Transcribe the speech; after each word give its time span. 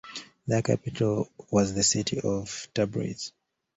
Their 0.47 0.63
capital 0.63 1.29
was 1.51 1.75
the 1.75 1.83
city 1.83 2.19
of 2.23 2.67
Tabriz. 2.73 3.33